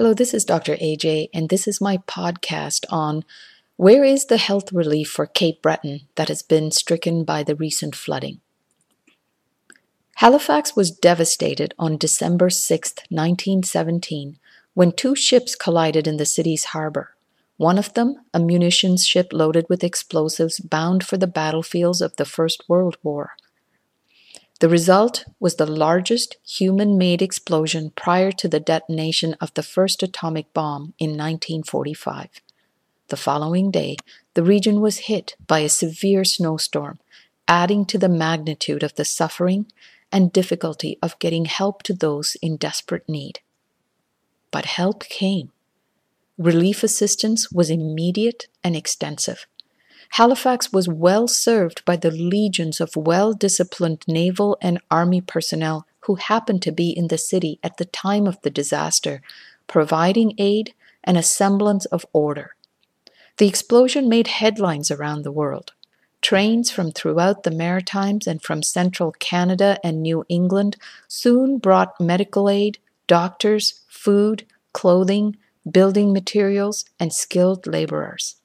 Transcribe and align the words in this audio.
Hello, 0.00 0.14
this 0.14 0.32
is 0.32 0.46
Dr. 0.46 0.76
AJ, 0.76 1.28
and 1.34 1.50
this 1.50 1.68
is 1.68 1.78
my 1.78 1.98
podcast 1.98 2.86
on 2.88 3.22
where 3.76 4.02
is 4.02 4.24
the 4.24 4.38
health 4.38 4.72
relief 4.72 5.10
for 5.10 5.26
Cape 5.26 5.60
Breton 5.60 6.08
that 6.14 6.28
has 6.28 6.40
been 6.40 6.70
stricken 6.70 7.22
by 7.22 7.42
the 7.42 7.54
recent 7.54 7.94
flooding. 7.94 8.40
Halifax 10.16 10.74
was 10.74 10.90
devastated 10.90 11.74
on 11.78 11.98
December 11.98 12.48
6, 12.48 12.94
1917, 13.10 14.38
when 14.72 14.90
two 14.90 15.14
ships 15.14 15.54
collided 15.54 16.06
in 16.06 16.16
the 16.16 16.24
city's 16.24 16.72
harbor. 16.72 17.10
One 17.58 17.76
of 17.76 17.92
them, 17.92 18.16
a 18.32 18.40
munitions 18.40 19.06
ship 19.06 19.34
loaded 19.34 19.66
with 19.68 19.84
explosives 19.84 20.60
bound 20.60 21.04
for 21.04 21.18
the 21.18 21.26
battlefields 21.26 22.00
of 22.00 22.16
the 22.16 22.24
First 22.24 22.66
World 22.70 22.96
War. 23.02 23.32
The 24.60 24.68
result 24.68 25.24
was 25.40 25.54
the 25.56 25.66
largest 25.66 26.36
human 26.46 26.98
made 26.98 27.22
explosion 27.22 27.92
prior 27.96 28.30
to 28.32 28.46
the 28.46 28.60
detonation 28.60 29.34
of 29.40 29.54
the 29.54 29.62
first 29.62 30.02
atomic 30.02 30.52
bomb 30.52 30.92
in 30.98 31.10
1945. 31.10 32.28
The 33.08 33.16
following 33.16 33.70
day, 33.70 33.96
the 34.34 34.42
region 34.42 34.82
was 34.82 35.08
hit 35.08 35.34
by 35.46 35.60
a 35.60 35.70
severe 35.70 36.24
snowstorm, 36.24 36.98
adding 37.48 37.86
to 37.86 37.96
the 37.96 38.10
magnitude 38.10 38.82
of 38.82 38.94
the 38.96 39.04
suffering 39.06 39.64
and 40.12 40.30
difficulty 40.30 40.98
of 41.02 41.18
getting 41.18 41.46
help 41.46 41.82
to 41.84 41.94
those 41.94 42.36
in 42.42 42.58
desperate 42.58 43.08
need. 43.08 43.40
But 44.50 44.66
help 44.66 45.04
came. 45.04 45.52
Relief 46.36 46.82
assistance 46.82 47.50
was 47.50 47.70
immediate 47.70 48.48
and 48.62 48.76
extensive. 48.76 49.46
Halifax 50.14 50.72
was 50.72 50.88
well 50.88 51.28
served 51.28 51.84
by 51.84 51.96
the 51.96 52.10
legions 52.10 52.80
of 52.80 52.96
well 52.96 53.32
disciplined 53.32 54.04
naval 54.08 54.58
and 54.60 54.80
army 54.90 55.20
personnel 55.20 55.86
who 56.00 56.16
happened 56.16 56.62
to 56.62 56.72
be 56.72 56.90
in 56.90 57.08
the 57.08 57.18
city 57.18 57.60
at 57.62 57.76
the 57.76 57.84
time 57.84 58.26
of 58.26 58.40
the 58.42 58.50
disaster, 58.50 59.22
providing 59.68 60.34
aid 60.36 60.74
and 61.04 61.16
a 61.16 61.22
semblance 61.22 61.84
of 61.86 62.04
order. 62.12 62.56
The 63.36 63.46
explosion 63.46 64.08
made 64.08 64.26
headlines 64.26 64.90
around 64.90 65.22
the 65.22 65.32
world. 65.32 65.72
Trains 66.22 66.72
from 66.72 66.90
throughout 66.90 67.44
the 67.44 67.52
Maritimes 67.52 68.26
and 68.26 68.42
from 68.42 68.64
central 68.64 69.12
Canada 69.12 69.78
and 69.84 70.02
New 70.02 70.24
England 70.28 70.76
soon 71.06 71.58
brought 71.58 72.00
medical 72.00 72.50
aid, 72.50 72.78
doctors, 73.06 73.80
food, 73.88 74.44
clothing, 74.72 75.36
building 75.70 76.12
materials, 76.12 76.84
and 76.98 77.12
skilled 77.12 77.66
laborers. 77.68 78.39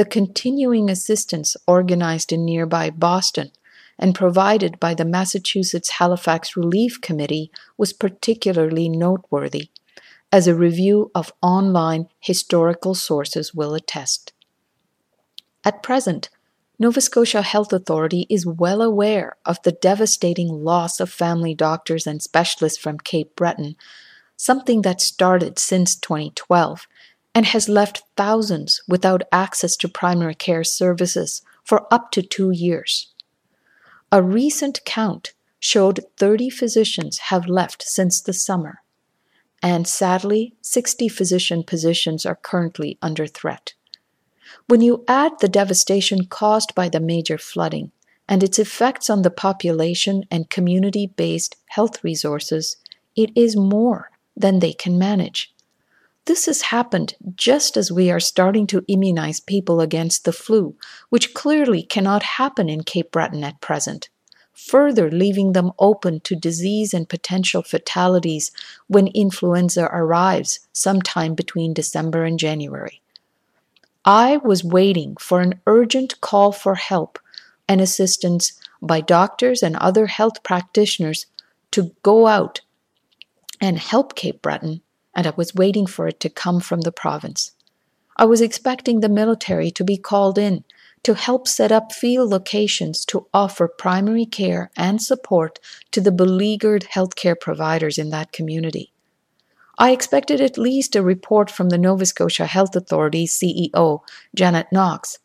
The 0.00 0.06
continuing 0.06 0.88
assistance 0.88 1.58
organized 1.66 2.32
in 2.32 2.46
nearby 2.46 2.88
Boston 2.88 3.50
and 3.98 4.14
provided 4.14 4.80
by 4.80 4.94
the 4.94 5.04
Massachusetts 5.04 5.90
Halifax 5.90 6.56
Relief 6.56 7.02
Committee 7.02 7.50
was 7.76 7.92
particularly 7.92 8.88
noteworthy, 8.88 9.68
as 10.32 10.48
a 10.48 10.54
review 10.54 11.10
of 11.14 11.34
online 11.42 12.08
historical 12.18 12.94
sources 12.94 13.52
will 13.52 13.74
attest. 13.74 14.32
At 15.66 15.82
present, 15.82 16.30
Nova 16.78 17.02
Scotia 17.02 17.42
Health 17.42 17.70
Authority 17.70 18.26
is 18.30 18.46
well 18.46 18.80
aware 18.80 19.36
of 19.44 19.60
the 19.64 19.72
devastating 19.72 20.64
loss 20.64 20.98
of 20.98 21.10
family 21.10 21.54
doctors 21.54 22.06
and 22.06 22.22
specialists 22.22 22.78
from 22.78 22.96
Cape 22.96 23.36
Breton, 23.36 23.76
something 24.38 24.80
that 24.80 25.02
started 25.02 25.58
since 25.58 25.94
2012 25.94 26.86
and 27.40 27.46
has 27.46 27.70
left 27.70 28.02
thousands 28.18 28.82
without 28.86 29.22
access 29.32 29.74
to 29.74 29.88
primary 29.88 30.34
care 30.34 30.62
services 30.62 31.40
for 31.64 31.86
up 31.90 32.10
to 32.10 32.20
two 32.20 32.50
years. 32.50 33.14
A 34.12 34.22
recent 34.22 34.80
count 34.84 35.32
showed 35.58 36.04
30 36.18 36.50
physicians 36.50 37.16
have 37.30 37.46
left 37.46 37.82
since 37.82 38.20
the 38.20 38.34
summer, 38.34 38.82
and 39.62 39.88
sadly, 39.88 40.52
60 40.60 41.08
physician 41.08 41.64
positions 41.64 42.26
are 42.26 42.36
currently 42.36 42.98
under 43.00 43.26
threat. 43.26 43.72
When 44.66 44.82
you 44.82 45.02
add 45.08 45.32
the 45.40 45.48
devastation 45.48 46.26
caused 46.26 46.74
by 46.74 46.90
the 46.90 47.00
major 47.00 47.38
flooding 47.38 47.90
and 48.28 48.42
its 48.42 48.58
effects 48.58 49.08
on 49.08 49.22
the 49.22 49.30
population 49.30 50.24
and 50.30 50.50
community 50.50 51.06
based 51.06 51.56
health 51.68 52.04
resources, 52.04 52.76
it 53.16 53.30
is 53.34 53.56
more 53.56 54.10
than 54.36 54.58
they 54.58 54.74
can 54.74 54.98
manage. 54.98 55.54
This 56.26 56.46
has 56.46 56.62
happened 56.62 57.14
just 57.34 57.76
as 57.76 57.90
we 57.90 58.10
are 58.10 58.20
starting 58.20 58.66
to 58.68 58.84
immunize 58.88 59.40
people 59.40 59.80
against 59.80 60.24
the 60.24 60.32
flu, 60.32 60.76
which 61.08 61.34
clearly 61.34 61.82
cannot 61.82 62.22
happen 62.22 62.68
in 62.68 62.84
Cape 62.84 63.10
Breton 63.10 63.42
at 63.42 63.60
present, 63.60 64.10
further 64.52 65.10
leaving 65.10 65.52
them 65.52 65.72
open 65.78 66.20
to 66.20 66.36
disease 66.36 66.92
and 66.92 67.08
potential 67.08 67.62
fatalities 67.62 68.52
when 68.86 69.06
influenza 69.08 69.84
arrives 69.92 70.60
sometime 70.72 71.34
between 71.34 71.72
December 71.72 72.24
and 72.24 72.38
January. 72.38 73.00
I 74.04 74.38
was 74.38 74.64
waiting 74.64 75.16
for 75.16 75.40
an 75.40 75.60
urgent 75.66 76.20
call 76.20 76.52
for 76.52 76.74
help 76.74 77.18
and 77.68 77.80
assistance 77.80 78.52
by 78.82 79.00
doctors 79.00 79.62
and 79.62 79.76
other 79.76 80.06
health 80.06 80.42
practitioners 80.42 81.26
to 81.70 81.94
go 82.02 82.26
out 82.26 82.60
and 83.60 83.78
help 83.78 84.14
Cape 84.14 84.42
Breton, 84.42 84.80
and 85.14 85.26
I 85.26 85.32
was 85.36 85.54
waiting 85.54 85.86
for 85.86 86.08
it 86.08 86.20
to 86.20 86.28
come 86.28 86.60
from 86.60 86.82
the 86.82 86.92
province. 86.92 87.52
I 88.16 88.24
was 88.24 88.40
expecting 88.40 89.00
the 89.00 89.08
military 89.08 89.70
to 89.72 89.84
be 89.84 89.96
called 89.96 90.38
in 90.38 90.64
to 91.02 91.14
help 91.14 91.48
set 91.48 91.72
up 91.72 91.92
field 91.92 92.30
locations 92.30 93.04
to 93.06 93.26
offer 93.32 93.66
primary 93.66 94.26
care 94.26 94.70
and 94.76 95.00
support 95.00 95.58
to 95.92 96.00
the 96.00 96.12
beleaguered 96.12 96.88
healthcare 96.94 97.38
providers 97.38 97.96
in 97.96 98.10
that 98.10 98.32
community. 98.32 98.92
I 99.78 99.92
expected 99.92 100.42
at 100.42 100.58
least 100.58 100.94
a 100.94 101.02
report 101.02 101.50
from 101.50 101.70
the 101.70 101.78
Nova 101.78 102.04
Scotia 102.04 102.44
Health 102.44 102.76
Authority 102.76 103.26
CEO, 103.26 104.00
Janet 104.34 104.66
Knox, 104.70 105.18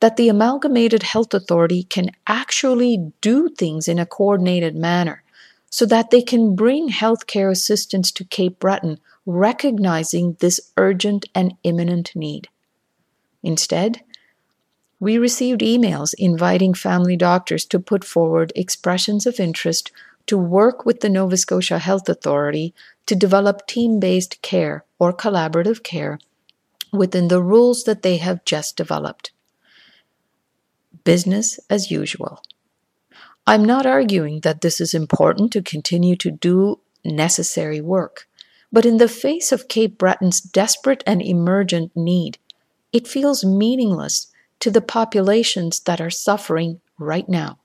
that 0.00 0.16
the 0.16 0.30
Amalgamated 0.30 1.02
Health 1.02 1.34
Authority 1.34 1.82
can 1.82 2.10
actually 2.26 3.12
do 3.20 3.50
things 3.50 3.86
in 3.86 3.98
a 3.98 4.06
coordinated 4.06 4.74
manner 4.74 5.22
so 5.70 5.84
that 5.84 6.10
they 6.10 6.22
can 6.22 6.54
bring 6.54 6.88
healthcare 6.88 7.50
assistance 7.50 8.10
to 8.12 8.24
Cape 8.24 8.58
Breton, 8.58 8.98
recognizing 9.28 10.38
this 10.40 10.58
urgent 10.78 11.26
and 11.34 11.54
imminent 11.62 12.16
need. 12.16 12.48
Instead, 13.42 14.00
we 14.98 15.18
received 15.18 15.60
emails 15.60 16.14
inviting 16.16 16.72
family 16.72 17.14
doctors 17.14 17.66
to 17.66 17.78
put 17.78 18.04
forward 18.04 18.52
expressions 18.56 19.26
of 19.26 19.38
interest 19.38 19.92
to 20.26 20.38
work 20.38 20.86
with 20.86 21.00
the 21.00 21.10
Nova 21.10 21.36
Scotia 21.36 21.78
Health 21.78 22.08
Authority 22.08 22.74
to 23.04 23.14
develop 23.14 23.66
team 23.66 24.00
based 24.00 24.40
care 24.40 24.84
or 24.98 25.12
collaborative 25.12 25.82
care 25.82 26.18
within 26.90 27.28
the 27.28 27.42
rules 27.42 27.84
that 27.84 28.02
they 28.02 28.16
have 28.16 28.46
just 28.46 28.78
developed. 28.78 29.30
Business 31.04 31.60
as 31.68 31.90
usual. 31.90 32.42
I'm 33.46 33.64
not 33.64 33.84
arguing 33.84 34.40
that 34.40 34.62
this 34.62 34.80
is 34.80 34.94
important 34.94 35.52
to 35.52 35.62
continue 35.62 36.16
to 36.16 36.30
do 36.30 36.80
necessary 37.04 37.80
work, 37.80 38.27
but 38.72 38.86
in 38.86 38.98
the 38.98 39.08
face 39.08 39.52
of 39.52 39.68
Cape 39.68 39.98
Breton's 39.98 40.40
desperate 40.40 41.02
and 41.06 41.22
emergent 41.22 41.92
need, 41.96 42.38
it 42.92 43.08
feels 43.08 43.44
meaningless 43.44 44.28
to 44.60 44.70
the 44.70 44.80
populations 44.80 45.80
that 45.80 46.00
are 46.00 46.10
suffering 46.10 46.80
right 46.98 47.28
now. 47.28 47.58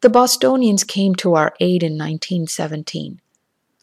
The 0.00 0.10
Bostonians 0.10 0.84
came 0.84 1.14
to 1.16 1.34
our 1.34 1.54
aid 1.60 1.82
in 1.82 1.92
1917. 1.92 3.20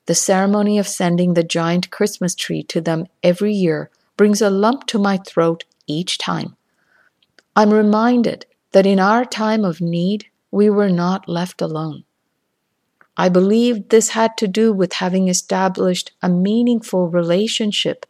The 0.05 0.15
ceremony 0.15 0.77
of 0.77 0.87
sending 0.87 1.33
the 1.33 1.43
giant 1.43 1.89
Christmas 1.89 2.35
tree 2.35 2.63
to 2.63 2.79
them 2.79 3.07
every 3.23 3.53
year 3.53 3.89
brings 4.17 4.41
a 4.41 4.49
lump 4.49 4.87
to 4.87 4.99
my 4.99 5.17
throat 5.17 5.63
each 5.87 6.17
time. 6.17 6.55
I'm 7.55 7.71
reminded 7.71 8.45
that 8.71 8.85
in 8.85 8.99
our 8.99 9.25
time 9.25 9.65
of 9.65 9.81
need, 9.81 10.27
we 10.51 10.69
were 10.69 10.89
not 10.89 11.27
left 11.27 11.61
alone. 11.61 12.03
I 13.17 13.29
believe 13.29 13.89
this 13.89 14.09
had 14.09 14.37
to 14.37 14.47
do 14.47 14.73
with 14.73 14.93
having 14.93 15.27
established 15.27 16.11
a 16.21 16.29
meaningful 16.29 17.07
relationship 17.07 18.05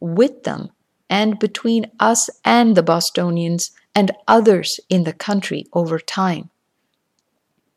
with 0.00 0.42
them 0.42 0.70
and 1.08 1.38
between 1.38 1.90
us 1.98 2.30
and 2.44 2.76
the 2.76 2.82
Bostonians 2.82 3.70
and 3.94 4.12
others 4.28 4.78
in 4.88 5.04
the 5.04 5.12
country 5.12 5.66
over 5.72 5.98
time. 5.98 6.50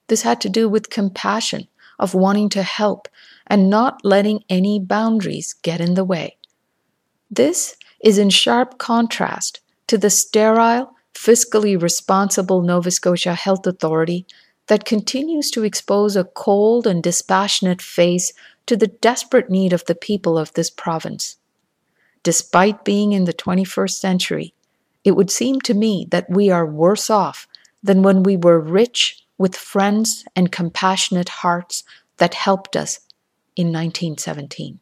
This 0.08 0.24
had 0.24 0.42
to 0.42 0.50
do 0.50 0.68
with 0.68 0.90
compassion, 0.90 1.68
of 2.00 2.14
wanting 2.14 2.50
to 2.50 2.64
help 2.64 3.08
and 3.48 3.70
not 3.70 4.04
letting 4.04 4.44
any 4.50 4.80
boundaries 4.80 5.54
get 5.54 5.82
in 5.82 5.94
the 5.94 6.04
way. 6.04 6.38
This 7.30 7.78
is 8.04 8.18
in 8.18 8.30
sharp 8.30 8.78
contrast 8.78 9.60
to 9.88 9.98
the 9.98 10.10
sterile, 10.10 10.96
fiscally 11.14 11.82
responsible 11.82 12.62
Nova 12.62 12.92
Scotia 12.92 13.36
Health 13.36 13.66
Authority 13.68 14.26
that 14.68 14.86
continues 14.86 15.52
to 15.52 15.64
expose 15.64 16.16
a 16.16 16.24
cold 16.24 16.88
and 16.88 17.04
dispassionate 17.04 17.82
face 17.82 18.34
to 18.66 18.78
the 18.78 18.88
desperate 18.88 19.50
need 19.50 19.74
of 19.74 19.86
the 19.86 19.96
people 19.96 20.38
of 20.38 20.54
this 20.54 20.70
province. 20.70 21.38
Despite 22.24 22.86
being 22.86 23.12
in 23.12 23.26
the 23.26 23.34
21st 23.34 24.00
century, 24.00 24.54
it 25.04 25.12
would 25.12 25.30
seem 25.30 25.60
to 25.62 25.74
me 25.74 26.08
that 26.12 26.30
we 26.30 26.50
are 26.50 26.66
worse 26.66 27.10
off 27.10 27.48
than 27.82 28.02
when 28.02 28.24
we 28.24 28.38
were 28.38 28.60
rich 28.60 29.26
with 29.38 29.56
friends 29.56 30.24
and 30.36 30.52
compassionate 30.52 31.30
hearts 31.30 31.84
that 32.18 32.34
helped 32.34 32.78
us 32.78 33.00
in 33.56 33.68
1917. 33.68 34.80